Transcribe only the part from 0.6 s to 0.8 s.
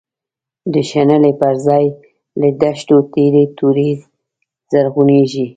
د